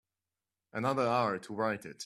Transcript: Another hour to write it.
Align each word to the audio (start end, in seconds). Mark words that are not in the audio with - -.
Another 0.73 1.07
hour 1.07 1.37
to 1.37 1.53
write 1.53 1.85
it. 1.85 1.97